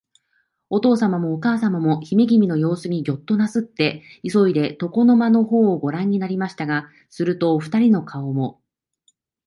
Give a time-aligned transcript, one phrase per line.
[0.71, 8.59] おとうさまもおかあさまも、始君のようすにギョッとなすって、いそいで、床の間のほうをごらんになりましたが、すると、おふたりの顔も、